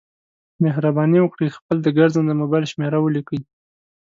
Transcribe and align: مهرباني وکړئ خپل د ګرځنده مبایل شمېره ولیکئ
مهرباني 0.63 1.19
وکړئ 1.21 1.49
خپل 1.57 1.77
د 1.83 1.87
ګرځنده 1.97 2.33
مبایل 2.41 2.65
شمېره 2.71 2.99
ولیکئ 3.01 3.39